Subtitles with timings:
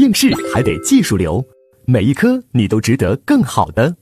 [0.00, 1.44] 应试还得技术流，
[1.84, 3.96] 每一科你都值得更好的。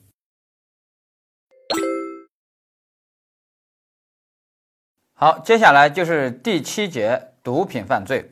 [5.12, 8.30] 好，接下来就是第七节毒品犯罪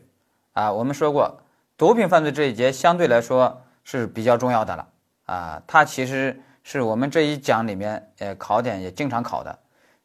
[0.53, 0.73] 啊。
[0.73, 1.43] 我们说过，
[1.77, 4.89] 毒品犯罪这一节相对来说是比较重要的了
[5.25, 5.61] 啊。
[5.67, 9.59] 它其实是我们这一讲里面呃考点也经常考的，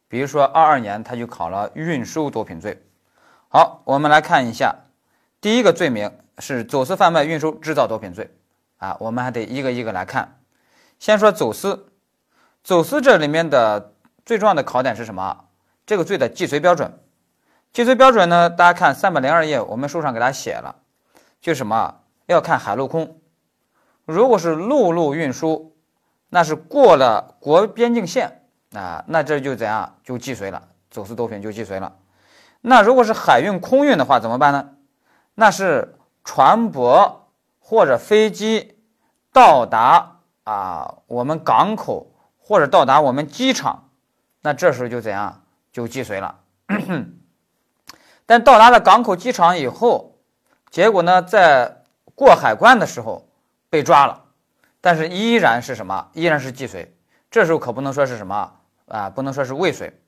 [0.08, 2.82] 比如说二二年他就考了运输毒品罪。
[3.46, 4.74] 好，我们来看一下，
[5.42, 8.30] 第一个罪名是走私贩卖、运输制造毒品罪
[8.78, 8.96] 啊。
[9.00, 10.38] 我们还得一个一个来看，
[11.00, 11.88] 先说走私，
[12.62, 13.92] 走私这里面的
[14.24, 15.46] 最重要的考点是什么？
[15.84, 16.96] 这个罪的既遂标准，
[17.72, 18.48] 既遂标准呢？
[18.48, 20.76] 大家看三百零二页，我们书上给大家写了，
[21.40, 21.96] 就什么
[22.26, 23.18] 要看海陆空。
[24.04, 25.76] 如果是陆路运输，
[26.28, 31.96] 那是过了国边境线啊，那这就怎样就既遂了，走私毒品就既遂了。
[32.60, 34.71] 那如果是海运空运的话，怎么办呢？
[35.34, 37.16] 那是船舶
[37.58, 38.78] 或者飞机
[39.32, 43.88] 到达啊我们港口或者到达我们机场，
[44.42, 45.42] 那这时候就怎样？
[45.72, 46.38] 就既遂了，
[48.26, 50.18] 但到达了港口、机场以后，
[50.70, 51.82] 结果呢，在
[52.14, 53.26] 过海关的时候
[53.70, 54.24] 被抓了，
[54.82, 56.10] 但是依然是什么？
[56.12, 56.94] 依然是既遂。
[57.30, 58.52] 这时候可不能说是什么
[58.86, 59.08] 啊？
[59.08, 59.98] 不能说是未遂。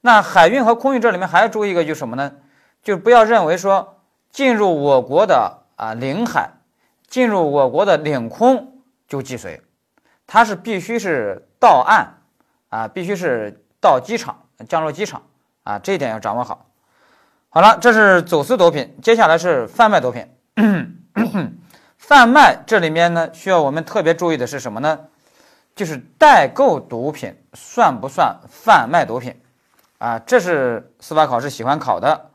[0.00, 2.36] 那海运和空运这里面还要注意一个，就是什么呢？
[2.84, 3.97] 就不要认为说
[4.30, 6.50] 进入我国的啊领海、
[7.06, 9.60] 进入我国的领空就既遂，
[10.26, 12.18] 它是必须是到岸
[12.68, 14.44] 啊，必须是到机场。
[14.68, 15.22] 降落机场
[15.62, 16.66] 啊，这一点要掌握好。
[17.48, 20.26] 好了，这是走私毒品，接下来是贩卖毒品。
[21.96, 24.98] 贩卖这里面呢，需要我们特别注意的是什么呢？
[25.76, 29.40] 就是代购毒品算不算贩卖毒品
[29.98, 30.18] 啊？
[30.18, 32.27] 这是司法考试喜欢考的。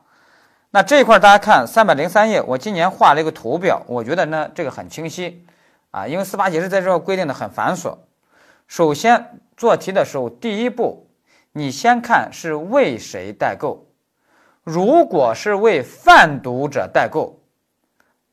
[0.76, 5.46] 那这一块大家看三百零三页，我今年画了一个图表，我觉得呢这个很清晰
[5.92, 7.96] 啊，因为司法解释在这儿规定的很繁琐。
[8.66, 11.08] 首先做题的时候，第一步。
[11.56, 13.86] 你先看是为谁代购，
[14.64, 17.40] 如果是为贩毒者代购，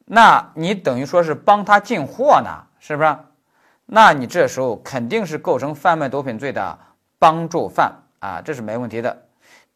[0.07, 2.49] 那你等于说是帮他进货呢，
[2.79, 3.15] 是不是？
[3.85, 6.79] 那你这时候肯定是构成贩卖毒品罪的
[7.19, 9.25] 帮助犯啊，这是没问题的。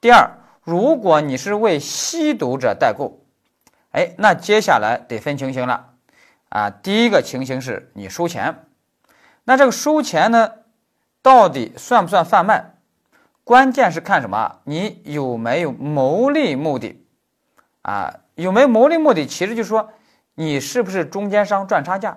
[0.00, 0.26] 第二，
[0.64, 3.20] 如果你是为吸毒者代购，
[3.90, 5.90] 哎，那接下来得分情形了
[6.48, 6.70] 啊。
[6.70, 8.64] 第一个情形是你收钱，
[9.44, 10.52] 那这个收钱呢，
[11.20, 12.76] 到底算不算贩卖？
[13.44, 14.60] 关键是看什么？
[14.64, 17.06] 你有没有牟利目的？
[17.82, 19.26] 啊，有没有牟利目的？
[19.26, 19.90] 其实就说
[20.34, 22.16] 你是不是中间商赚差价？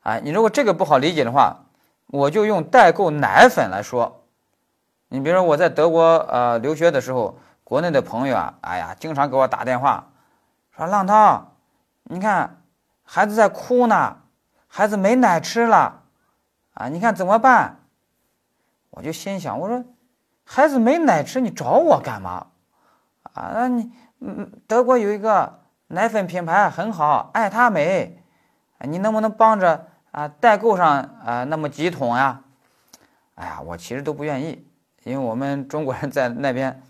[0.00, 1.66] 啊，你如果这个不好理解的话，
[2.08, 4.15] 我就用代购奶粉来说。
[5.08, 10.08] 你比如说我在德国呃留学的时候，国内的朋友啊，哎呀，经常给我打电话，
[10.76, 11.52] 说浪涛，
[12.04, 12.62] 你看
[13.04, 14.16] 孩子在哭呢，
[14.66, 16.02] 孩子没奶吃了，
[16.74, 17.76] 啊，你看怎么办？
[18.90, 19.84] 我就心想，我说，
[20.44, 22.46] 孩子没奶吃，你找我干嘛？
[23.34, 28.24] 啊，那你，嗯，德国有一个奶粉品牌很好，爱他美，
[28.80, 30.88] 你能不能帮着啊代购上
[31.24, 32.40] 啊那么几桶呀？
[33.34, 34.65] 哎呀，我其实都不愿意，
[35.06, 36.82] 因为我们中国人在那边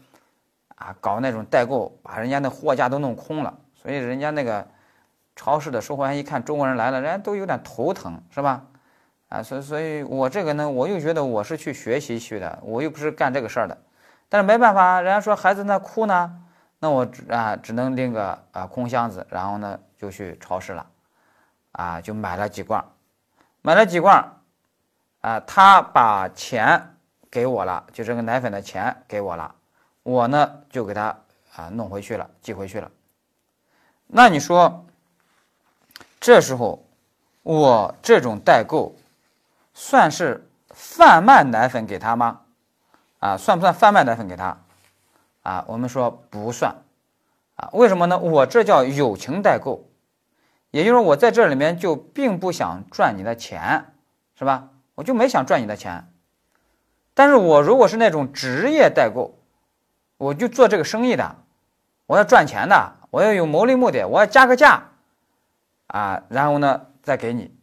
[0.76, 4.66] 啊搞那种代购，把人家那货架都弄空了，所以人家那个
[5.36, 8.64] 超市的售货员一看中国人来了，人家都有点头疼，是吧？
[9.28, 13.76] 啊，所以，所以我这个呢，我又觉得我是去学习去的，我又不是干这个事儿的。
[14.30, 16.40] 但是没办法，人家说孩子那哭呢，
[16.78, 20.86] 那我啊只能拎个啊空箱子，然后呢就去超市了，
[21.72, 22.82] 啊就买了几罐，
[23.60, 24.24] 买了几罐，
[25.20, 26.95] 啊他把钱
[27.30, 29.54] 给我了，就这个奶粉的钱给我了，
[30.02, 31.16] 我呢就给他
[31.54, 32.90] 啊弄回去了，寄回去了。
[34.06, 34.86] 那你说，
[36.20, 36.84] 这时候
[37.42, 38.94] 我这种代购。
[39.78, 42.40] 算是贩卖奶粉给他吗？
[43.18, 44.56] 啊，算不算贩卖奶粉给他？
[45.42, 46.76] 啊，我们说不算。
[47.56, 48.18] 啊，为什么呢？
[48.18, 49.86] 我这叫友情代购，
[50.70, 53.92] 也就是我在这里面就并不想赚你的钱，
[54.38, 54.70] 是吧？
[54.94, 56.10] 我就没想赚你的钱。
[57.16, 59.38] 但是我如果是那种职业代购，
[60.18, 61.36] 我就做这个生意的，
[62.04, 64.82] 我要赚钱的，我要有牟利目的，我要加个价，
[65.86, 67.56] 啊，然后呢再给你。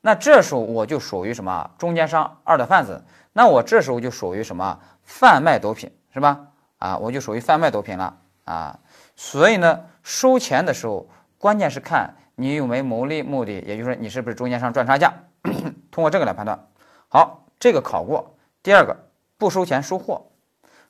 [0.00, 6.46] 那这时候我就属于什么中间商二的贩子，那我这时候就属于什么贩卖毒品是吧？
[6.78, 8.78] 啊，我就属于贩卖毒品了啊。
[9.16, 15.12] 所以呢，收钱的时候，关键是看你有没有牟利目的，也就是说你是不是中间商赚差价，
[15.90, 16.68] 通过这个来判断。
[17.08, 18.36] 好，这个考过。
[18.62, 18.96] 第二个，
[19.38, 20.26] 不收钱收货，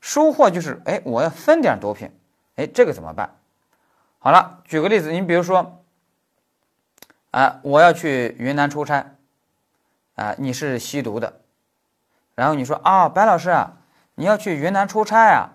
[0.01, 2.11] 收货就是哎，我要分点毒品，
[2.57, 3.37] 哎，这个怎么办？
[4.19, 5.83] 好了，举个例子，你比如说
[7.31, 9.15] 啊，我要去云南出差，
[10.17, 11.41] 啊，你是吸毒的，
[12.35, 13.79] 然后你说啊，白老师啊，
[14.17, 15.53] 你要去云南出差啊？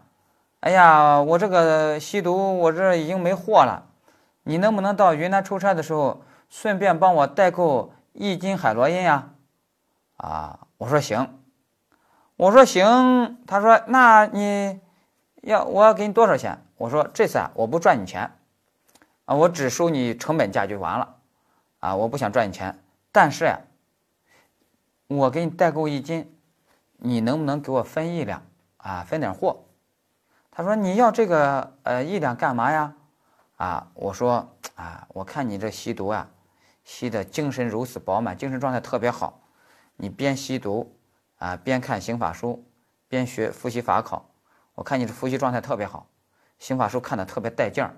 [0.62, 3.88] 哎呀，我这个吸毒，我这已经没货了，
[4.44, 9.32] 你能不能到云南出差的时候，顺便帮我代购一斤海洛因呀？
[10.18, 11.40] 啊，我说行，
[12.38, 14.82] 我说行，他说那你
[15.42, 16.62] 要我要给你多少钱？
[16.76, 18.30] 我说这次啊，我不赚你钱，
[19.24, 21.16] 啊，我只收你成本价就完了，
[21.80, 22.78] 啊，我不想赚你钱，
[23.14, 23.62] 但是呀，
[25.08, 26.38] 我给你代购一斤，
[26.98, 28.46] 你能不能给我分一两
[28.78, 29.06] 啊？
[29.08, 29.64] 分点货？
[30.52, 32.94] 他说你要这个呃一两干嘛呀？
[33.56, 36.28] 啊，我说啊，我看你这吸毒啊，
[36.84, 39.40] 吸的精神如此饱满，精神状态特别好，
[39.96, 40.94] 你边吸毒
[41.38, 42.66] 啊边看刑法书，
[43.08, 44.26] 边学复习法考，
[44.74, 46.08] 我看你这复习状态特别好。
[46.60, 47.96] 刑法书看的特别带劲儿，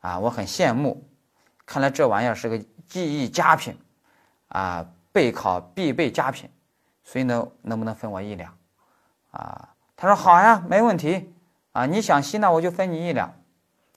[0.00, 1.08] 啊，我很羡慕。
[1.64, 3.76] 看来这玩意儿是个记忆佳品，
[4.48, 6.50] 啊，备考必备佳品。
[7.04, 8.52] 所以呢，能不能分我一两？
[9.30, 11.32] 啊，他说好呀，没问题。
[11.72, 13.32] 啊，你想吸那我就分你一两。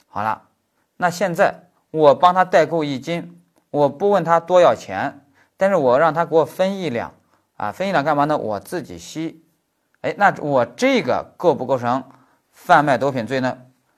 [0.08, 0.50] 好了，
[0.98, 3.42] 那现在我帮他代购一斤，
[3.72, 5.26] 我不问他多要钱，
[5.58, 7.14] 但是我让他给我分一两。
[7.60, 8.38] 啊，分一两干嘛呢？
[8.38, 9.44] 我自己吸。
[10.00, 12.06] 哎，那我这个构不构成
[12.52, 13.58] 贩卖毒品罪呢？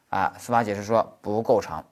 [0.09, 1.83] 啊，司法解释说不构成，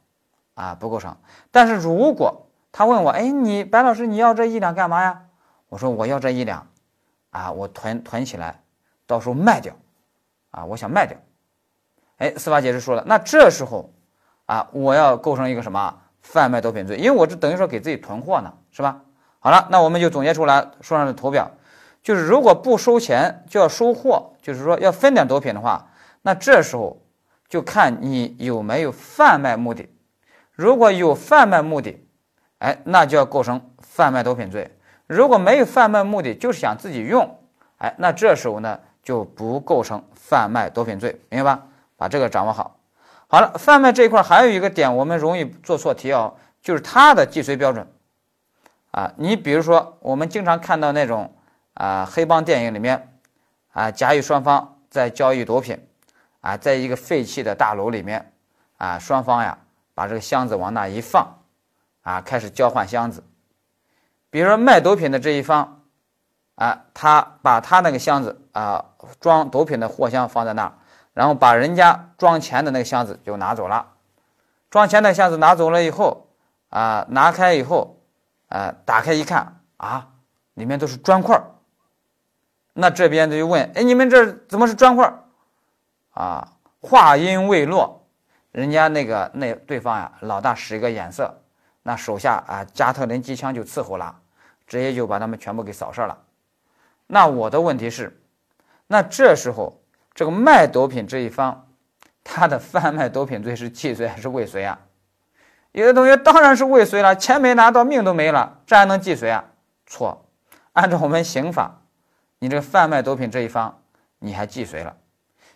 [0.56, 1.16] 啊不构成。
[1.52, 5.28] 但是如果他问我，哎，你白老师你要这一两干嘛呀？
[5.68, 6.66] 我说我要这一两，
[7.30, 8.64] 啊，我囤囤起来，
[9.06, 9.76] 到时候卖掉，
[10.50, 11.16] 啊，我想卖掉。
[12.18, 13.94] 哎，司法解释说了，那这时候，
[14.48, 16.98] 啊，我要构成一个什么贩卖毒品罪？
[16.98, 19.02] 因为我这等于说给自己囤货呢，是吧？
[19.38, 21.50] 好了，那我们就总结出来书上的图表，
[22.02, 25.90] 就是如果不收钱就要收货，就是说要分点毒品的话，
[26.22, 27.02] 那这时候。
[27.50, 29.90] 就看你有没有贩卖目的，
[30.54, 32.06] 如果有贩卖目的，
[32.60, 34.70] 哎，那就要构成贩卖毒品罪；
[35.08, 37.40] 如果没有贩卖目的，就是想自己用，
[37.80, 41.64] 哎，那这时候呢就不构成贩卖毒品罪，明白吧？
[41.98, 42.78] 把这个掌握好。
[43.26, 46.32] 好了，贩卖这一块还有一个点，我们容易做错题啊，
[46.62, 47.88] 就是它的既遂标准
[48.92, 49.12] 啊。
[49.18, 51.34] 你比如说，我们经常看到那种
[51.80, 53.20] 啊黑帮电影里面
[53.72, 55.88] 啊，甲乙双方在交易毒品。
[56.42, 58.32] 啊，在一个废弃的大楼里面，
[58.78, 59.58] 啊，双方呀
[59.94, 61.38] 把这个箱子往那一放，
[62.02, 63.22] 啊，开始交换箱子。
[64.30, 65.82] 比如说卖毒品的这一方，
[66.56, 68.86] 啊，他把他那个箱子啊
[69.20, 70.72] 装毒品的货箱放在那儿，
[71.14, 73.86] 然后把人家装钱的那个箱子就拿走了。
[74.70, 76.30] 装钱的箱子拿走了以后，
[76.70, 77.98] 啊，拿开以后，
[78.48, 80.08] 啊，打开一看，啊，
[80.54, 81.38] 里面都是砖块
[82.74, 85.14] 那这边就问，哎，你们这怎么是砖块
[86.12, 86.48] 啊，
[86.82, 88.06] 话音未落，
[88.52, 91.42] 人家那个那对方呀，老大使一个眼色，
[91.84, 94.16] 那手下啊，加特林机枪就伺候了，
[94.66, 96.18] 直接就把他们全部给扫射了。
[97.08, 98.22] 那我的问题是，
[98.88, 99.82] 那这时候
[100.14, 101.68] 这个卖毒品这一方，
[102.24, 104.80] 他的贩卖毒品罪是既遂还是未遂啊？
[105.72, 109.44] 有的同学当然是未遂了，钱没拿到，命都没了，这还能既遂啊？
[109.86, 110.26] 错，
[110.74, 111.79] 按照我们刑法，
[112.40, 113.82] 你这个贩卖毒品这一方，
[114.20, 114.96] 你还既遂了。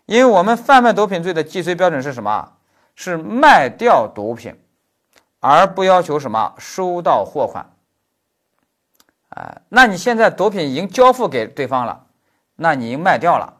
[0.05, 2.53] 因为我们贩卖毒品罪的既遂标准是什么？
[2.95, 4.55] 是卖掉毒品，
[5.39, 7.65] 而不要求什么收到货款。
[9.29, 12.05] 啊，那你现在毒品已经交付给对方了，
[12.55, 13.51] 那你已经卖掉了，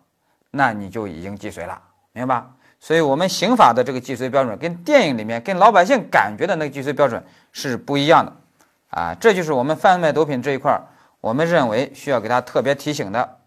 [0.52, 2.52] 那你就已经既遂了，明白吧？
[2.80, 8.34] 所以，我们刑法的这个既遂标准跟电影里面、跟老百姓感觉的那个既遂标准是不一样的。
[8.90, 10.84] 啊，这就是我们贩卖毒品这一块儿，
[11.24, 13.38] 我们认为需要给他特别提醒的。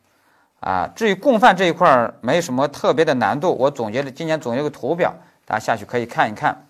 [0.60, 5.14] 啊，至于共犯这一块儿没什么特别的难度，我总结了今年总结个图表，
[5.44, 6.66] 大家下去可以看一看。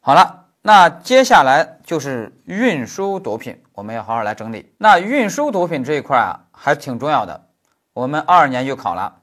[0.00, 4.70] 好了，那接下来就是运输毒品，我们要好好来整理。
[4.76, 7.48] 那运输毒品这一块啊，还是挺重要的。
[7.94, 9.20] 我们二二年就考了，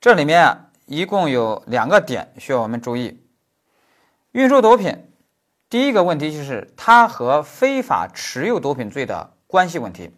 [0.00, 3.24] 这里面啊一共有两个点需要我们注意。
[4.32, 5.08] 运输毒品，
[5.70, 10.16] 第一个问题就是它和非法持有毒品罪的关系问题。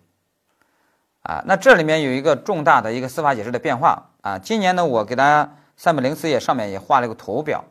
[1.23, 4.39] 啊，那这里面有一个重大的一个司法解释的变化啊。
[4.39, 7.65] 今年呢，我给大家三百零四页上面也画了一个图表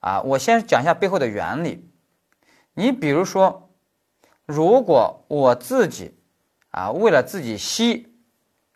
[0.00, 0.22] 啊。
[0.22, 1.90] 我先讲一下背后的原理。
[2.72, 3.68] 你比如说，
[4.46, 6.16] 如果我自己
[6.70, 8.14] 啊为了自己吸，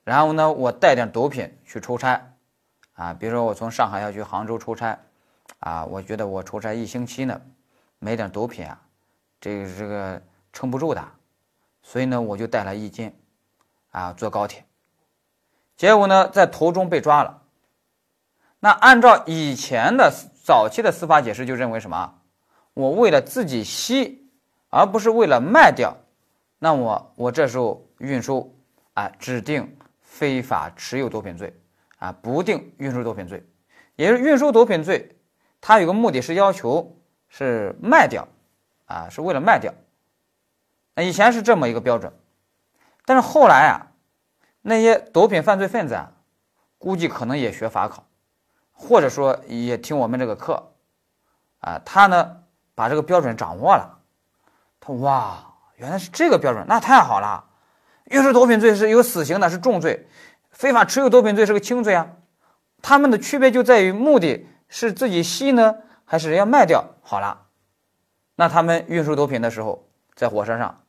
[0.04, 2.34] 然后呢我带点毒品去出差
[2.94, 4.98] 啊，比如说我从上海要去杭州出差
[5.60, 7.40] 啊，我觉得我出差一星期呢，
[8.00, 8.80] 没点毒品啊，
[9.40, 10.20] 这个这个
[10.52, 11.04] 撑不住的，
[11.88, 13.10] 所以呢我就带了一斤。
[13.90, 14.66] 啊，坐高铁，
[15.74, 17.42] 结果呢，在途中被抓了。
[18.60, 20.12] 那按照以前的
[20.44, 22.20] 早期的司法解释，就认为什么？
[22.74, 24.30] 我为了自己吸，
[24.68, 25.96] 而不是为了卖掉，
[26.58, 28.54] 那我我这时候运输
[28.92, 31.58] 啊，指定非法持有毒品罪
[31.96, 33.42] 啊，不定运输毒品罪。
[33.96, 35.16] 也是运输毒品罪，
[35.62, 36.94] 它有个目的是要求
[37.26, 38.28] 是卖掉
[38.84, 39.72] 啊，是为了卖掉。
[41.02, 42.12] 以前是这么一个标准，
[43.04, 43.86] 但是后来啊，
[44.62, 46.12] 那些毒品犯罪分子啊，
[46.78, 48.04] 估计可能也学法考，
[48.72, 50.72] 或者说也听我们这个课
[51.60, 52.38] 啊，他呢
[52.74, 53.98] 把这个标准掌握了。
[54.80, 57.44] 他哇，原来是这个标准，那太好了。
[58.04, 60.06] 运输毒品罪是有死刑的，是重罪；
[60.50, 62.08] 非法持有毒品罪是个轻罪啊。
[62.80, 66.84] 他们的区别就在于目的是自己吸呢，还是要卖掉？
[67.02, 67.46] 好了，
[68.36, 70.80] 那他们运输毒品的时候，在火车上，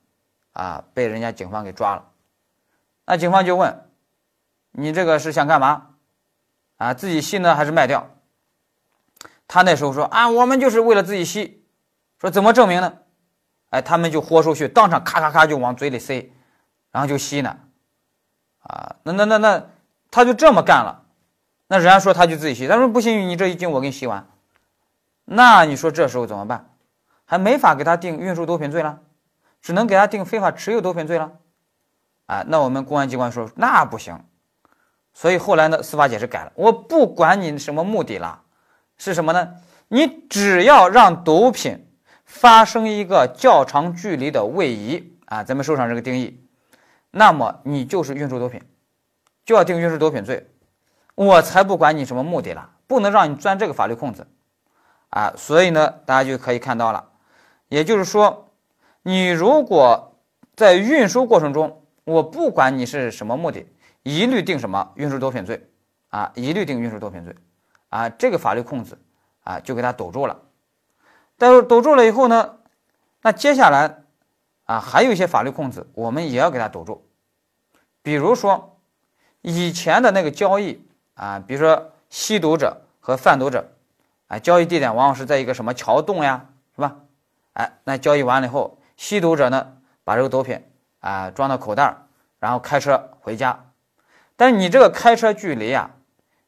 [0.60, 2.04] 啊，被人家警方给抓了。
[3.06, 3.86] 那警方就问
[4.72, 5.86] ：“你这个是想干嘛？
[6.76, 8.10] 啊，自己吸呢，还是卖掉？”
[9.48, 11.64] 他那时候说：“啊，我们就是为了自己吸。”
[12.20, 12.98] 说怎么证明呢？
[13.70, 16.30] 哎，他们就豁出去，当场咔咔咔就往嘴里塞，
[16.90, 17.56] 然后就吸呢。
[18.58, 19.66] 啊，那那那那，
[20.10, 21.06] 他就这么干了。
[21.68, 24.28] 那人家说他就自己吸，他说不行，你这一斤我给你吸完。
[25.24, 26.68] 那你说这时候怎么办？
[27.24, 29.00] 还没法给他定运输毒品罪了，
[29.60, 31.32] 只能给他定非法持有毒品罪了。
[32.26, 34.24] 啊，那我们公安机关说那不行，
[35.12, 38.42] 所以后来呢，司法解释改了，我不管你什么目的了，
[38.96, 39.54] 是什么呢？
[39.88, 41.88] 你只要让毒品
[42.24, 46.46] 发生一个较长距离的位移啊，咱们书上这个定义，
[47.10, 48.62] 那么你就是运输毒品，
[49.44, 50.48] 就要定运输毒品罪。
[51.16, 54.28] 我才不管你什么目的了，不能让你钻这个法律空子，
[55.08, 57.08] 啊，所以呢，大家就可以看到了，
[57.68, 58.49] 也就是说，
[59.10, 60.20] 你如果
[60.54, 63.66] 在运输过程中，我不管你是什么目的，
[64.04, 65.68] 一律定什么运输毒品罪，
[66.10, 67.34] 啊，一律定运输毒品罪，
[67.88, 68.96] 啊，这个法律空子
[69.42, 70.42] 啊就给他堵住了。
[71.36, 72.58] 但是堵住了以后呢，
[73.22, 74.04] 那接下来
[74.66, 77.08] 啊还有一些法律空子，我们也要给他堵住，
[78.02, 78.78] 比如说
[79.40, 80.86] 以前的那个交易。
[81.14, 83.72] 啊，比如说吸毒者和贩毒者，
[84.28, 86.96] 啊，交易地点往往是在一个什么桥洞呀，是吧？
[87.52, 90.62] 哎，那交易完了以后，吸毒者呢把这个毒品
[90.98, 91.96] 啊装到口袋，
[92.38, 93.72] 然后开车回家。
[94.36, 95.92] 但你这个开车距离啊，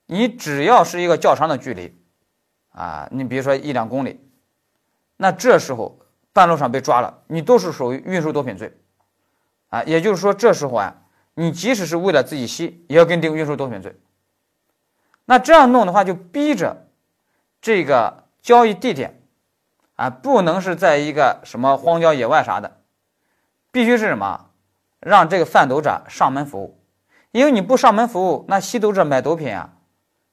[0.04, 1.99] 你只要是一个较长的距离，
[2.73, 4.21] 啊，你比如说一两公里，
[5.16, 5.99] 那这时候
[6.35, 8.76] 半路上被抓了，你都是属于运输毒品罪，
[9.71, 10.94] 啊，也就是说这时候啊，
[11.32, 13.99] 你即使是为了自己吸，也要跟定运输毒品罪。
[15.25, 16.87] 那这样弄的话，就逼着
[17.62, 19.22] 这个交易地点
[20.02, 22.78] 啊，不能是在一个什么荒郊野外啥的，
[23.71, 24.47] 必须是什么？
[24.99, 26.80] 让这个贩毒者上门服务，
[27.30, 29.75] 因为你不上门服务，那吸毒者买毒品啊，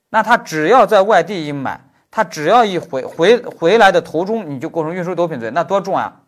[0.09, 6.21] 那他只要在外地一买，他只要一回回回来的途中，你就构成运输毒品罪，那多重啊！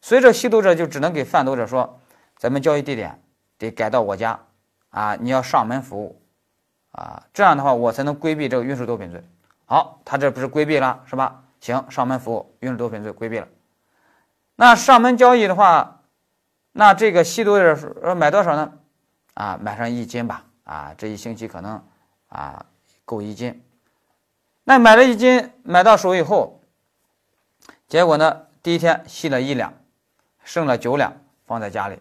[0.00, 2.00] 所以这吸毒者就只能给贩毒者说，
[2.38, 3.22] 咱们交易地点
[3.56, 4.40] 得改到我家
[4.88, 6.20] 啊，你要上门服务。
[6.90, 9.22] 啊，这样的话我才能规避这个运输毒品罪。
[9.66, 11.44] 好，他这不是规避了是吧？
[11.60, 13.46] 行，上门服务运输毒品罪规避了。
[14.56, 16.02] 那上门交易的话，
[16.72, 18.72] 那这个吸毒的呃买多少呢？
[19.34, 20.44] 啊，买上一斤吧。
[20.64, 21.84] 啊，这一星期可能
[22.28, 22.64] 啊
[23.04, 23.62] 够一斤。
[24.62, 26.60] 那买了一斤买到手以后，
[27.88, 29.74] 结果呢第一天吸了一两，
[30.44, 31.12] 剩了九两
[31.44, 31.98] 放在家里。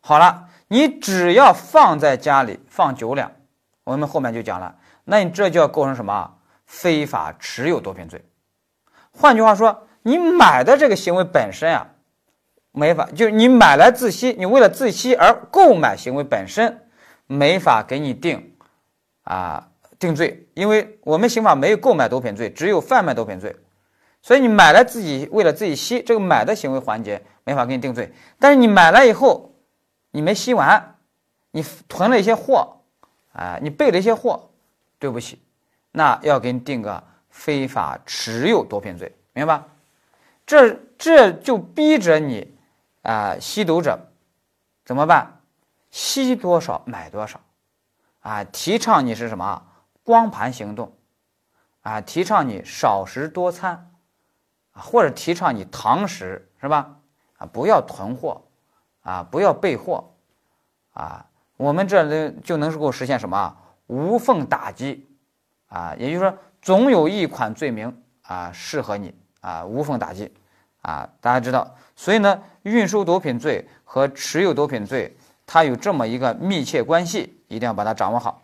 [0.00, 3.30] 好了，你只要放在家里放九两。
[3.84, 8.24] 我们后面就讲了，那你这就要构成什么非法持有毒品罪？
[9.16, 11.88] 换句话说，你买的这个行为本身啊，
[12.72, 16.88] 没法，就是你买来自吸，你为了自吸而购买行为本身
[17.26, 18.54] 没法给你定
[19.24, 19.68] 啊
[19.98, 23.56] 定罪，因为我们刑法没有购买毒品罪，只有贩卖毒品罪，
[24.22, 28.12] 所以你买来自己为了自己吸，这个买的行为环节没法给你定罪。
[28.38, 29.54] 但是你买来以后，
[30.10, 30.96] 你没吸完，
[31.50, 32.74] 你囤了一些货。
[33.32, 34.48] 啊，你备了一些货，
[34.98, 35.42] 对不起，
[35.92, 37.04] 那要给你定个
[37.36, 39.66] 非法持有毒品罪，明白吧？
[40.46, 42.56] 这这就逼着你
[43.02, 44.08] 啊，吸毒者
[44.86, 45.40] 怎么办？
[45.90, 47.38] 吸多少买多少，
[48.20, 49.62] 啊，提倡你是什么
[50.02, 50.96] 光盘行动，
[51.82, 53.90] 啊，提倡你少食多餐
[54.72, 56.96] 啊，或者提倡你堂食，是吧？
[57.36, 58.42] 啊，不要囤货，
[59.02, 60.12] 啊，不要备货，
[60.94, 61.26] 啊。
[61.58, 65.08] 我们这里就能够实现什么无缝打击
[65.68, 65.94] 啊？
[65.98, 70.34] 也就是说，总有一款罪名啊适合你啊，无缝打击
[70.82, 71.08] 啊。
[71.20, 78.42] 大家知道，所以呢，运输毒品罪和持有毒品罪它有这么一个密切关系，一定要把它掌握好。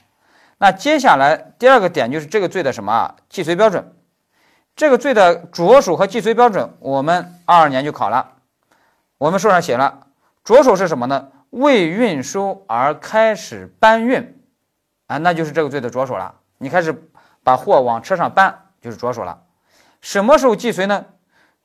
[0.59, 3.93] 那接下来第二个点就是这个罪的什么啊既遂标准？
[4.77, 8.35] 这个罪的着手和既遂标准，我们二二年就考了。
[9.19, 10.07] 我们书上写了，
[10.45, 11.33] 着手是什么呢？
[11.51, 14.41] 未运输而开始搬运，
[15.09, 16.33] 啊，那就是这个罪的着手了。
[16.59, 16.93] 你开始
[17.43, 19.43] 把货往车上搬，就是着手了。
[20.01, 21.07] 什么时候既遂呢？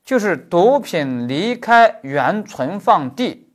[0.03, 3.51] 就是毒品离开原存放地，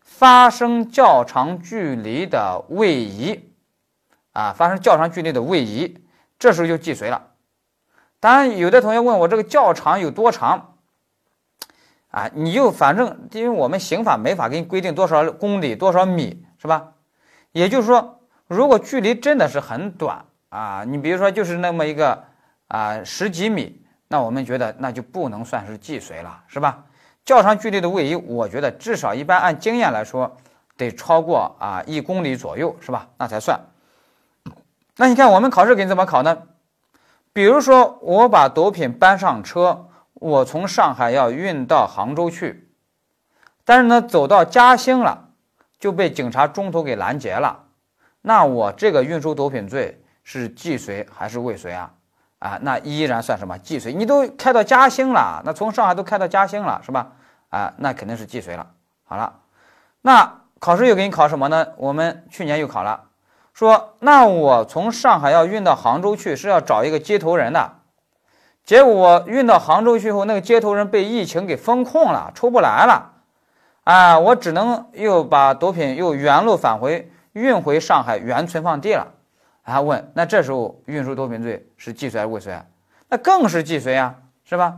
[0.00, 3.52] 发生较长距离的位移，
[4.32, 6.02] 啊，发生较长距离的位移，
[6.38, 7.28] 这时候就既遂了。
[8.20, 10.76] 当然，有的同学问我这个较长有多长？
[12.10, 16.92] 啊，你就反正因为我们刑法没法给你规定多少公里多少米，是吧？
[17.52, 22.22] 也就是说，如果距离真的是很短啊，你比如说就是那么一个
[22.68, 23.80] 啊十几米。
[24.08, 26.84] 那我们觉得那就不能算是既遂了，是吧？
[27.24, 30.36] 较长距离的位移，我觉得至少一般按经验来说，
[30.76, 33.08] 得超过啊一公里左右，是吧？
[33.16, 33.58] 那才算。
[34.98, 36.42] 那你看我们考试给你怎么考呢？
[37.32, 42.68] 比如说我把毒品搬上车，我从上海要运到杭州去，
[43.64, 45.30] 但是呢走到嘉兴了，
[45.78, 47.64] 就被警察中途给拦截了。
[48.20, 51.90] 那我这个运输毒品罪是既遂还是未遂啊？
[52.38, 53.92] 啊，那依然算什么既遂？
[53.92, 57.12] 你都开到嘉兴了，那从上海都开到嘉兴了，是吧？
[57.50, 58.66] 啊，那肯定是既遂了。
[59.04, 59.34] 好了，
[60.00, 61.68] 那考试又给你考什么呢？
[61.76, 63.04] 我们去年又考了，
[63.52, 67.74] 说那我从上海要运到杭州去，是要找一个接头人的，
[68.64, 73.12] 结果我运到杭州去后，那个接头人被疫情给封控了，出不来了，
[73.84, 79.06] 啊，我只能又把毒品又原路返回，运回上海原存放地了。
[79.62, 82.64] 还问，那这时候运输毒品罪是既遂还是未遂啊？
[83.08, 84.14] 那更是既遂啊，
[84.44, 84.76] 是吧？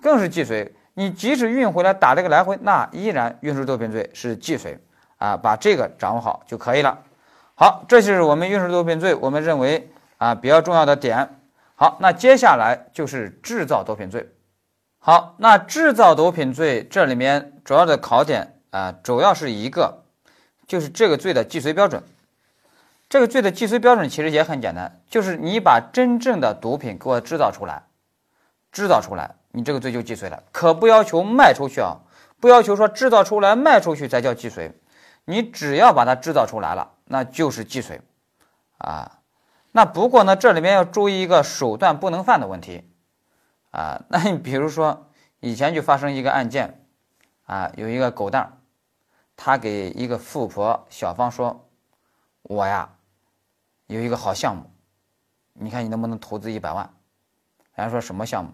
[0.00, 0.74] 更是既遂。
[0.94, 4.78] 你即使运回来打这个来回，那依然运输毒品罪是既遂
[5.18, 6.98] 啊，把这个掌握好就可以了。
[7.54, 11.36] 好，这就是我们运输毒品罪，我们认为啊比较重要的点。
[11.74, 14.28] 好，那接下来就是制造毒品罪。
[14.98, 20.02] 好，那制造毒品罪这里面主要的考点啊，主要是一个，
[20.66, 22.02] 就是这个罪的既遂标准。
[23.10, 27.82] 这个罪的既遂标准其实也很简单，就是你把真正的毒品给我制造出来，
[28.70, 30.44] 制造出来，你这个罪就既遂了。
[30.52, 32.02] 可不要求卖出去啊，
[32.38, 34.80] 不要求说制造出来卖出去才叫既遂，
[35.24, 38.00] 你只要把它制造出来了，那就是既遂
[38.78, 39.18] 啊。
[39.72, 42.88] 那不过呢，这里面要注意一个手段不能犯的问题
[43.72, 44.04] 啊。
[44.06, 45.08] 那你比如说
[45.40, 46.86] 以前就发生一个案件
[47.46, 48.60] 啊，有一个狗蛋，
[49.36, 51.68] 他给一个富婆小芳说
[52.42, 52.88] ：“我呀。”
[53.94, 54.70] 有一个好项目，
[55.52, 56.88] 你看你能不能投资一百万？
[57.74, 58.52] 人家说什么项目？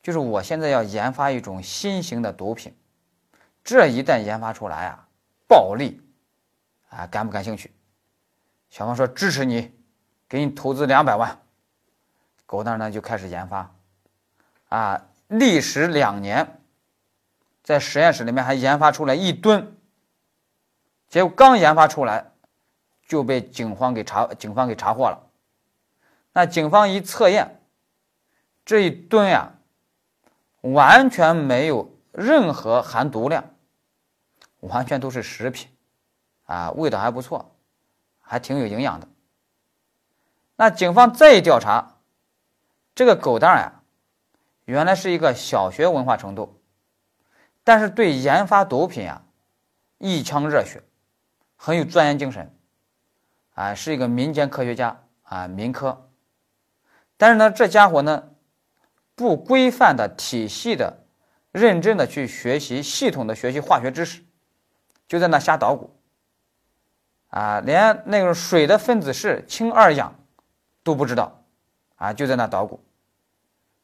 [0.00, 2.72] 就是我现在要研发一种新型的毒品，
[3.64, 5.08] 这一旦研发出来啊，
[5.48, 6.00] 暴利
[6.88, 7.74] 啊，感不感兴趣？
[8.70, 9.74] 小芳说支持你，
[10.28, 11.40] 给你投资两百万。
[12.46, 13.74] 狗蛋呢就开始研发，
[14.68, 16.60] 啊，历时两年，
[17.64, 19.76] 在实验室里面还研发出来一吨，
[21.08, 22.30] 结果刚研发出来。
[23.06, 25.30] 就被警方给查，警方给查获了。
[26.32, 27.60] 那警方一测验，
[28.64, 29.52] 这一吨呀，
[30.62, 33.44] 完全没有任何含毒量，
[34.60, 35.68] 完全都是食品，
[36.46, 37.54] 啊，味道还不错，
[38.20, 39.06] 还挺有营养的。
[40.56, 41.98] 那警方再一调查，
[42.94, 43.82] 这个狗蛋呀，
[44.64, 46.60] 原来是一个小学文化程度，
[47.62, 49.22] 但是对研发毒品啊，
[49.98, 50.82] 一腔热血，
[51.56, 52.50] 很有钻研精神。
[53.54, 56.10] 啊，是一个民间科学家啊，民科。
[57.16, 58.30] 但是呢，这家伙呢，
[59.14, 61.04] 不规范的、体系的、
[61.52, 64.22] 认真的去学习、系统的学习化学知识，
[65.08, 65.96] 就在那瞎捣鼓。
[67.28, 70.14] 啊，连那个水的分子式氢二氧
[70.82, 71.42] 都不知道，
[71.96, 72.84] 啊，就在那捣鼓。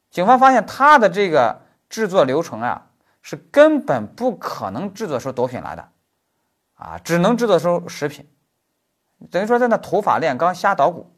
[0.09, 2.87] 警方发现他的这个制作流程啊，
[3.21, 5.89] 是根本不可能制作出毒品来的，
[6.75, 8.25] 啊，只能制作出食品。
[9.29, 11.11] 等于说在那土法炼钢、瞎捣鼓，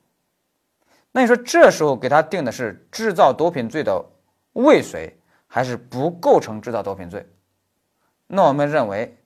[1.11, 4.03] 那你说这时候给他定的是制造毒品罪的
[4.53, 7.25] 未遂，还是不构成制造毒品罪？
[8.27, 9.17] 那我们认为，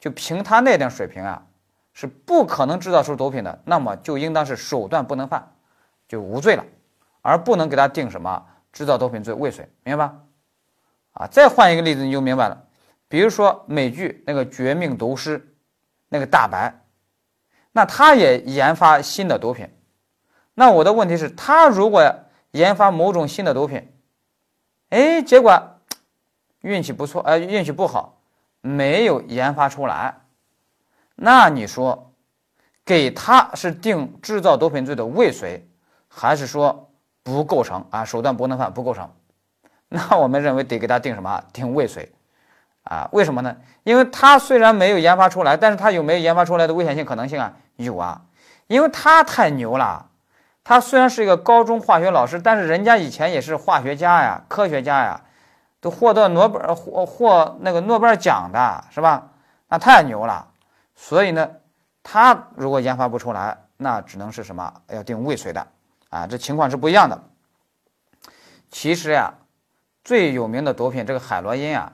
[0.00, 1.46] 就凭他那点水平啊，
[1.92, 5.52] 是不可能制造出毒品的，那么就应当是手段不能犯，
[6.08, 6.64] 就无罪了，
[7.22, 10.16] 而不能给他定什么制造毒品罪未遂，明白吧？
[11.12, 12.66] 啊，再换一个例子你就明白了，
[13.06, 15.38] 比如说美剧那个《绝命毒师》，
[16.08, 16.80] 那个大白。
[17.76, 19.68] 那他也研发新的毒品，
[20.54, 22.20] 那我的问题是，他如果
[22.52, 23.92] 研发某种新的毒品，
[24.90, 25.80] 哎，结果
[26.60, 28.20] 运气不错，呃，运气不好，
[28.60, 30.20] 没有研发出来，
[31.16, 32.12] 那你说，
[32.84, 35.68] 给他是定制造毒品罪的未遂，
[36.06, 36.92] 还是说
[37.24, 38.04] 不构成啊？
[38.04, 39.12] 手段不能犯，不构成？
[39.90, 41.42] 那我们认为得给他定什么？
[41.52, 42.12] 定未遂，
[42.94, 43.56] 啊，为什么呢？
[43.82, 47.52] 因为他虽然没有研发出来，但是他有没有研发出来的危险性可能性啊？
[47.76, 48.22] 有啊，
[48.68, 50.06] 因为他太牛了。
[50.62, 55.20] 他虽然是一个高中化学老师，但是人家以前也是化学家呀、科学家呀，
[55.80, 59.28] 都获得诺贝尔获获那个诺贝尔奖的是吧？
[59.68, 60.46] 那太牛了。
[60.94, 61.50] 所以呢，
[62.02, 64.72] 他如果研发不出来，那只能是什么？
[64.88, 65.66] 要定未遂的
[66.08, 67.20] 啊，这情况是不一样的。
[68.70, 69.34] 其实呀，
[70.02, 71.92] 最有名的毒品这个海洛因啊，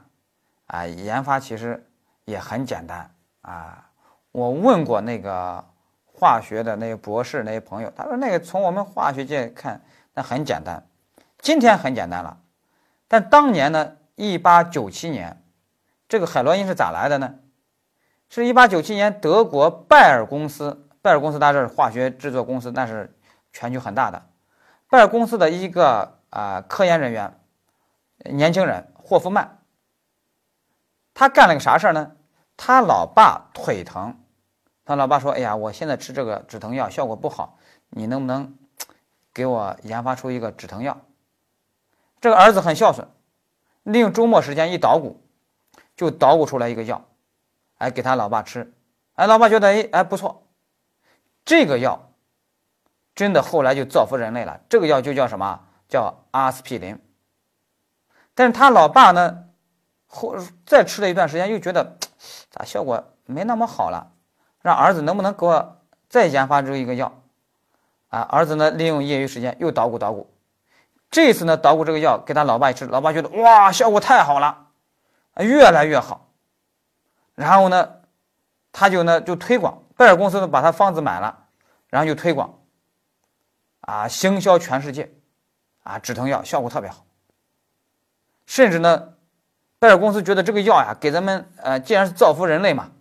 [0.70, 1.86] 啊，研发其实
[2.24, 3.10] 也很简单
[3.42, 3.90] 啊。
[4.32, 5.64] 我问过那个。
[6.12, 9.80] 化学的那些博士那些朋友，他说那个从我们化学界看，
[10.12, 10.86] 那很简单。
[11.38, 12.36] 今天很简单了，
[13.08, 15.42] 但当年呢，一八九七年，
[16.06, 17.36] 这个海洛因是咋来的呢？
[18.28, 23.16] 是一八九七年德国拜耳公司，拜耳公司它是化学制作公司，那是
[23.50, 24.22] 全球很大的。
[24.90, 27.32] 拜耳公司的一个啊科研人员，
[28.24, 29.59] 年轻人霍夫曼，
[31.14, 32.12] 他干了个啥事儿呢？
[32.56, 34.18] 他老爸腿疼。
[34.84, 37.58] 他老爸说：“哎呀，我现在吃这个止疼药效果不好，
[37.90, 38.56] 你能不能
[39.32, 41.00] 给我研发出一个止疼药？”
[42.20, 43.08] 这个儿子很孝顺，
[43.84, 45.22] 利用周末时间一捣鼓，
[45.96, 47.04] 就捣鼓出来一个药，
[47.78, 48.72] 哎，给他老爸吃。
[49.14, 50.46] 哎，老爸觉得哎哎不错，
[51.44, 52.10] 这个药
[53.14, 54.60] 真的后来就造福人类了。
[54.68, 55.60] 这个药就叫什么？
[55.88, 56.98] 叫阿司匹林。
[58.34, 59.44] 但是他老爸呢，
[60.12, 61.96] 后再吃了一段时间，又觉得
[62.50, 64.12] 咋效果没那么好了。
[64.60, 67.22] 让儿子能不能给我再研发出一个药？
[68.08, 70.28] 啊，儿子呢利用业余时间又捣鼓捣鼓，
[71.10, 74.66] 这次呢捣鼓这个药给他老爸一吃，老爸觉得哇效果太好了，
[75.38, 76.26] 越来越好。
[77.36, 78.00] 然后呢，
[78.72, 81.46] 他就呢就推广，拜尔公司呢把他方子买了，
[81.88, 82.58] 然后就推广，
[83.80, 85.14] 啊行销全世界，
[85.84, 87.06] 啊止疼药效果特别好。
[88.44, 89.14] 甚至呢，
[89.80, 92.92] 贝尔公司觉得这个药呀给咱们呃既然是造福人类嘛，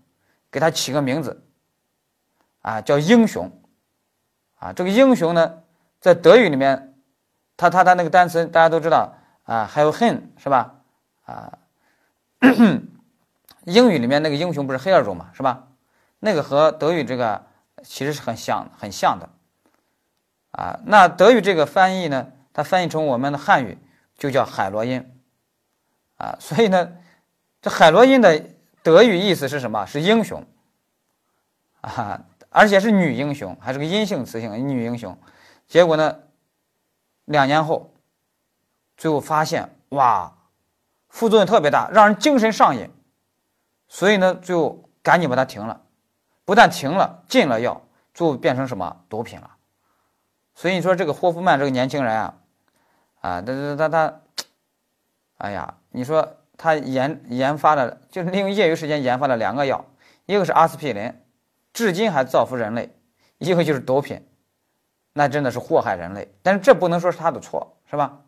[0.50, 1.44] 给他起个名字。
[2.62, 3.50] 啊，叫英雄，
[4.58, 5.64] 啊，这个英雄呢，
[6.02, 6.94] 在德语里面，
[7.56, 10.76] 他他他那个单词大家都知道啊，还有恨是吧？
[11.24, 11.58] 啊，
[13.64, 15.68] 英语里面那个英雄不是黑尔种嘛，是吧？
[16.20, 17.46] 那个和德语这个
[17.82, 19.30] 其实是很像很像的，
[20.52, 23.78] 啊，那德语这个翻译呢，它翻译成我们的汉语
[24.18, 25.10] 就叫海洛因，
[26.20, 26.92] 啊，所以呢，
[27.64, 28.46] 这海洛因的
[28.84, 29.88] 德语意思是什么？
[29.88, 30.46] 是英雄，
[31.82, 32.26] 啊。
[32.52, 35.16] 而且是女英雄，还是个阴性词性女英雄。
[35.68, 36.18] 结果呢，
[37.26, 37.94] 两年后，
[38.98, 40.36] 最后发现哇，
[41.10, 42.90] 副作用特别大，让人精神上瘾。
[43.88, 45.82] 所以呢，最后赶紧把它停了。
[46.44, 47.84] 不但停了，禁了药，
[48.16, 49.52] 最后变成什么毒品了。
[50.56, 52.34] 所以你说这个霍夫曼这个年轻人啊，
[53.22, 54.22] 啊，他他他他，
[55.38, 59.86] 哎呀，你说他研研发了，就是利用业余时间研发了两个药，
[60.26, 61.14] 一个是阿司匹林。
[61.72, 62.90] 至今还造福人类，
[63.38, 64.28] 一个就是毒品，
[65.14, 66.28] 那真的是祸害人类。
[66.42, 68.20] 但是这不能说是他的错，是吧？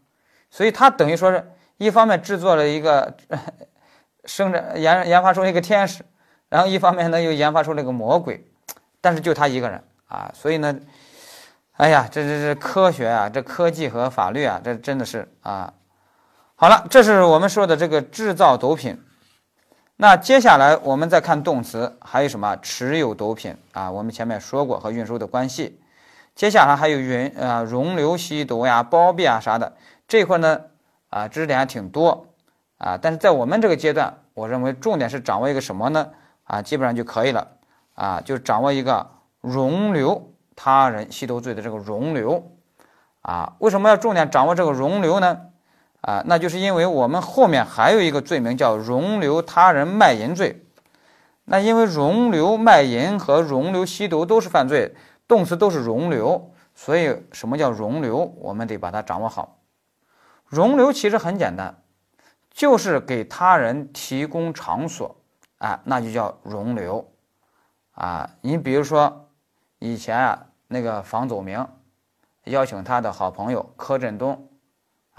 [0.49, 3.17] 所以他等于说是一方面制作了一个
[4.25, 6.03] 生产研研发出了一个天使，
[6.49, 8.45] 然后一方面呢又研发出了一个魔鬼，
[9.01, 10.31] 但是就他一个人啊。
[10.33, 10.79] 所以呢，
[11.77, 15.73] 哎呀，这这这科学啊，这科技和法律啊，这真的是啊。
[16.61, 19.01] 好了，这是我们说的这个制造毒品。
[19.95, 23.89] 那接下来我们再看动词，还有什么持有毒品啊？
[23.89, 25.81] 我们前面说过和运输的关系。
[26.35, 29.73] 接下来还有云啊容留吸毒呀、包庇啊啥的
[30.07, 30.61] 这块呢
[31.09, 32.27] 啊知识点还挺多
[32.77, 32.95] 啊。
[33.01, 36.09] 但是在我们这个阶段，我认为重点是掌握一个什么呢？
[36.43, 37.47] 啊，基本上就可以了
[37.95, 39.09] 啊，就掌握一个
[39.41, 42.51] 容留他人吸毒罪的这个容留
[43.23, 43.53] 啊。
[43.57, 45.41] 为什么要重点掌握这个容留呢？
[46.01, 50.65] 啊，那就是因为我们后面还有一个罪名叫容留他人卖淫罪。
[51.45, 54.95] 那因为容留卖淫和容留吸毒都是犯罪，
[55.27, 59.59] 动词都是容留，所以什么叫容留，我们得把它掌握好。
[60.47, 61.83] 容留其实很简单，
[62.51, 65.15] 就是给他人提供场所，
[65.57, 67.11] 啊，那就叫容留。
[67.91, 69.29] 啊，你比如说
[69.79, 71.67] 以前啊，那个房祖名
[72.45, 74.47] 邀请他的好朋友柯震东。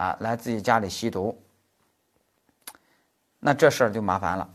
[0.02, 1.40] 啊，来自己家里吸毒，
[3.38, 4.52] 那这事儿就麻烦了。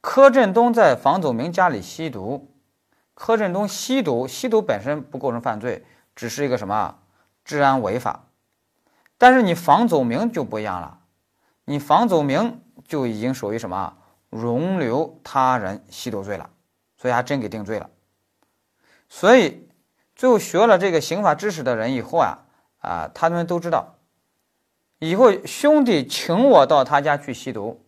[0.00, 2.48] 柯震东在房祖名家里吸毒，
[3.14, 7.00] 柯震东吸毒，吸毒本身不构成犯罪，只是一个什么
[7.44, 8.26] 治安违法。
[9.16, 11.00] 但是你房祖名就不一样了，
[11.64, 13.96] 你房祖名就已经属于什么
[14.30, 16.48] 容留他人吸毒罪了，
[16.96, 17.90] 所以还真给定罪了。
[19.08, 19.68] 所以
[20.14, 22.38] 最后学了这个刑法知识的人以后啊，
[22.78, 23.96] 啊，他们都知道。
[24.98, 27.84] 以后兄弟请我到他家去吸毒，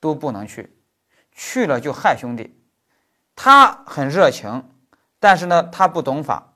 [0.00, 0.76] 都不能去，
[1.32, 2.58] 去了就害兄弟。
[3.36, 4.68] 他很热情，
[5.18, 6.54] 但是呢，他不懂法，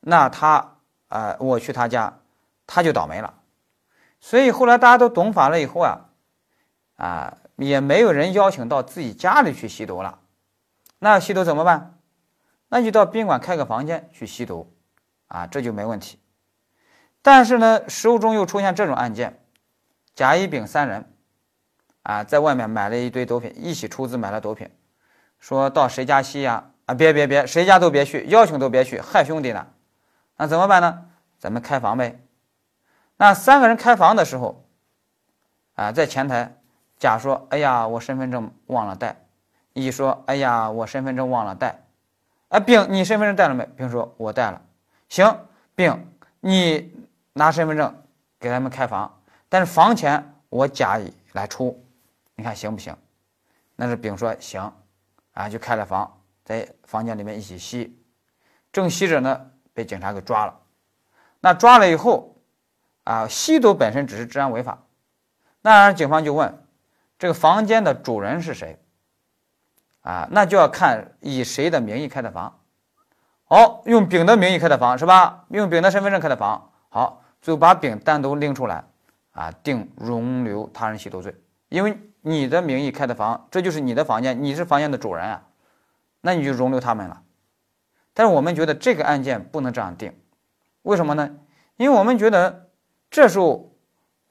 [0.00, 0.76] 那他
[1.08, 2.20] 呃，我去他家，
[2.66, 3.34] 他就倒霉了。
[4.20, 6.10] 所以后来大家都懂法了以后啊，
[6.96, 10.20] 啊，也没有人邀请到自己家里去吸毒了。
[10.98, 11.98] 那吸毒怎么办？
[12.68, 14.72] 那就到宾馆开个房间去吸毒，
[15.26, 16.19] 啊，这就没问题。
[17.22, 19.38] 但是呢，实务中又出现这种案件，
[20.14, 21.12] 甲、乙、丙三人，
[22.02, 24.70] 啊，在外面买了一堆毒品，一起出资买了毒品，
[25.38, 26.70] 说到谁家吸呀？
[26.86, 29.66] 啊，别别别，谁家都别去，邀请都别去，害兄弟呢。
[30.36, 31.06] 那怎么办呢？
[31.38, 32.20] 咱们开房呗。
[33.18, 34.64] 那三个人开房的时候，
[35.74, 36.56] 啊，在前台，
[36.98, 39.16] 甲说：“哎呀，我身份证忘了带。”
[39.74, 41.82] 乙说：“哎呀，我身份证忘了带。”
[42.48, 43.66] 啊，丙，你身份证带了没？
[43.76, 44.62] 丙说：“我带了。”
[45.10, 45.38] 行，
[45.74, 46.98] 丙，你。
[47.40, 48.02] 拿身份证
[48.38, 51.82] 给他们开房，但是房钱我甲乙来出，
[52.34, 52.94] 你看行不行？
[53.76, 54.70] 那是丙说行，
[55.32, 57.98] 啊就开了房，在房间里面一起吸，
[58.70, 60.60] 正吸着呢，被警察给抓了。
[61.40, 62.36] 那抓了以后，
[63.04, 64.82] 啊吸毒本身只是治安违法，
[65.62, 66.62] 那警方就问
[67.18, 68.78] 这个房间的主人是谁？
[70.02, 72.60] 啊，那就要看以谁的名义开的房。
[73.44, 75.46] 好，用丙的名义开的房是吧？
[75.48, 77.22] 用丙的身份证开的房，好。
[77.40, 78.84] 就把丙单独拎出来，
[79.32, 81.34] 啊，定容留他人吸毒罪，
[81.70, 85.42] 因为你的名义开的房，这就是你的房间，你是房间的主人啊，
[86.20, 87.22] 那你就容留他们了。
[88.12, 90.12] 但是我们觉得这个案件不能这样定，
[90.82, 91.30] 为什么呢？
[91.76, 92.68] 因为我们觉得
[93.10, 93.74] 这时候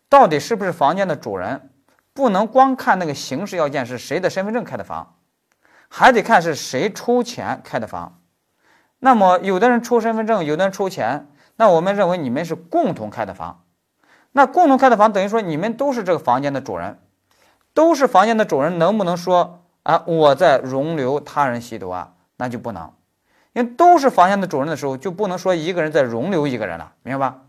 [0.08, 1.72] 到底是不是房间的主人，
[2.14, 5.16] 不能光看那个形式要件是谁的身份证开的房，
[5.88, 8.22] 还得看是谁出钱开的房。
[9.00, 11.28] 那么有的人出身份证，有的人出钱。
[11.60, 13.64] 那我们认为你们是共同开的房，
[14.32, 16.98] 那共同开的房等于说你们都是这个房间的主人，
[17.74, 22.14] 都是房间的主人，能不能说啊我在容留他人吸毒啊？
[22.38, 22.90] 那就不能，
[23.52, 27.42] 因为都是房间的主人的时候，就不能说一个人在容留一个人了，明白吧？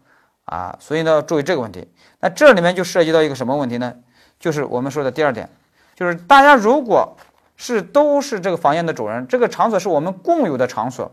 [0.46, 1.86] 啊，所以呢要注意这个问题。
[2.18, 3.94] 那这里面就涉及到一个什么问题呢？
[4.40, 5.48] 就是我们说的第二点，
[5.94, 7.16] 就是大家如果
[7.54, 11.12] 是都是这个房间的主人，这个场所是我们共有的场所。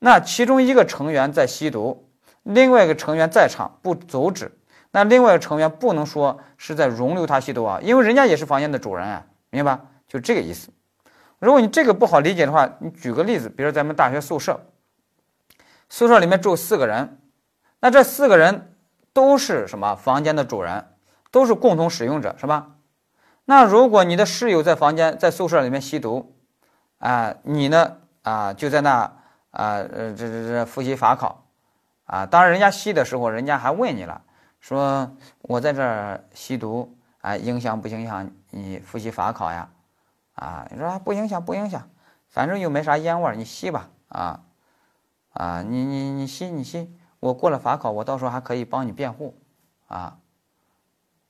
[0.00, 2.08] 那其中一个成员在吸毒，
[2.44, 4.56] 另外一个成员在场不阻止，
[4.92, 9.84] 那另外一个成员不能说是在容留他吸毒啊，因为人家也是房间的主人啊，明白吧？
[10.06, 10.70] 就这个意思。
[11.40, 14.60] 如果你这个不好理解的话，你举个例子，比如咱们大学宿舍，
[15.88, 17.18] 宿舍里面住四个人，
[17.80, 18.74] 那这四个人
[19.12, 20.86] 都是什么房间的主人，
[21.32, 22.76] 都是共同使用者，是吧？
[23.46, 26.36] 那如果你的室友在房间在宿舍里面吸毒，
[26.98, 29.17] 啊，你呢啊就在那。
[29.58, 31.44] 啊，呃，这这这复习法考，
[32.04, 34.22] 啊，当然人家吸的时候，人家还问你了，
[34.60, 39.68] 说我在这儿吸毒，啊，影响不影响你复习法考呀？
[40.34, 41.90] 啊，你说不影响，不影响，
[42.28, 44.44] 反正又没啥烟味儿，你吸吧，啊，
[45.32, 49.42] 啊，你你你吸你吸，我过了法考，我到时候还可以帮你辩护，
[49.88, 50.20] 啊，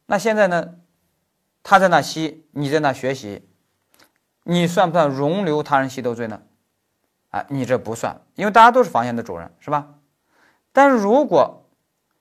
[0.04, 0.74] 那现在呢，
[1.62, 3.48] 他在那吸，你在那学习，
[4.42, 6.42] 你算不算容留他人吸毒罪呢？
[7.30, 9.86] 啊，你这不算，因为大家都是房间的主人，是吧？
[10.72, 11.64] 但是如果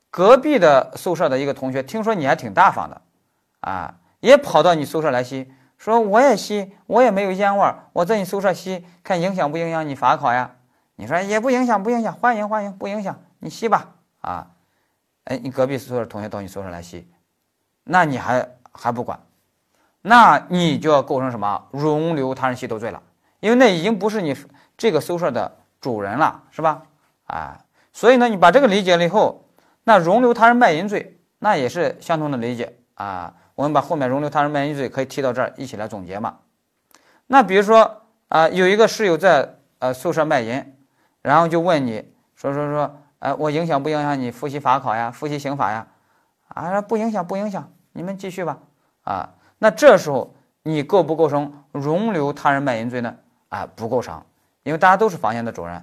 [0.10, 3.02] 隔壁的宿舍的一个同学听说你还挺大方的，
[3.62, 10.56] 啊，也跑到你宿舍来吸，说我也吸，我也没有烟味儿，我在你宿舍吸，看影响不影响你法考呀？
[10.96, 14.48] 你说也不影响，不影响，欢迎欢迎，不影响，你吸吧，啊，
[15.26, 17.08] 哎，你隔壁宿舍同学到你宿舍来吸，
[17.84, 19.18] 那你还还不管，
[20.02, 23.02] 那你就要构成什么容留他人吸毒罪了，
[23.40, 24.36] 因为那已经不是你。
[24.78, 26.84] 这个宿舍的主人了，是吧？
[27.26, 29.44] 啊，所以呢，你把这个理解了以后，
[29.84, 33.34] 那容留他人卖淫罪，那也是相同的理解啊。
[33.56, 36.38] 我们把后面容留他人卖淫罪可以提到这儿，一起来总结嘛。
[37.26, 40.64] 那比如说啊，有一个室友在呃宿舍卖淫，
[41.22, 45.88] 然后就问你说说说，哎，我影响不影响你复习法考呀，复习刑法呀？
[46.50, 48.60] 啊，不影响，不影响，你们继续吧。
[49.02, 53.16] 啊，那这时候你构不构成容留他人卖淫罪呢？
[53.50, 54.24] 啊，不构成。
[54.68, 55.82] 因为大家都是房间的主人，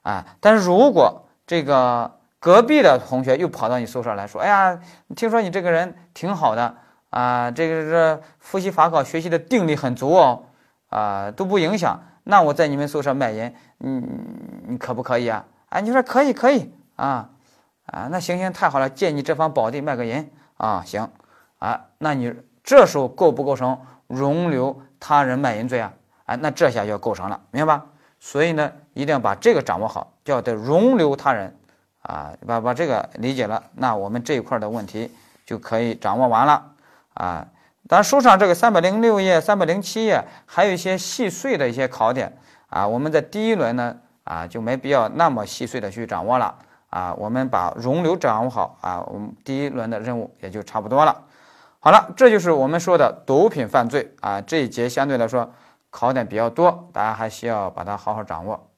[0.00, 4.80] 啊，但是如果这个隔壁的同学又跑到你宿舍来说，哎呀，
[5.14, 6.74] 听说你这个人挺好的
[7.10, 10.44] 啊，这个是复习法考学习的定力很足哦，
[10.88, 14.02] 啊，都不影响，那我在你们宿舍卖淫，你
[14.66, 15.44] 你可不可以啊？
[15.68, 17.28] 啊，你说可以可以啊，
[17.84, 21.10] 啊，那行行太好了，借你这方宝地卖个淫啊，行，
[21.58, 22.32] 啊，那你
[22.64, 25.92] 这时候构不构成容留他人卖淫罪啊？
[26.24, 27.86] 哎，那这下就要构成了，明白吧？
[28.18, 31.56] 所以呢，一定要把这个掌握好，叫得容留他人，
[32.02, 35.10] 啊，把把这个理解了，那我们这一块的问题
[35.44, 36.72] 就可以掌握完了，
[37.14, 37.46] 啊，
[37.88, 42.36] 当然，书上这个三百零六页、三百零七页还有一些细碎的一些考点。
[42.68, 46.52] 啊，我们在第一轮呢啊就没必要那么细碎的去掌握了。
[46.90, 51.16] 啊，我们把容留掌握好啊，我们第一轮的任务也就差不多了。
[51.78, 54.12] 好了，这就是我们说的毒品犯罪。
[54.20, 55.48] 啊，这一节相对来说
[55.96, 58.70] 考点比较多，大家还需要把它好好掌握。